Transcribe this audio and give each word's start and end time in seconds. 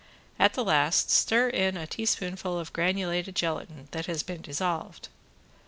At 0.39 0.55
the 0.55 0.63
last 0.63 1.11
stir 1.11 1.49
in 1.49 1.77
a 1.77 1.85
teaspoonful 1.85 2.57
of 2.57 2.73
granulated 2.73 3.35
gelatin 3.35 3.87
that 3.91 4.07
has 4.07 4.23
been 4.23 4.41
dissolved. 4.41 5.09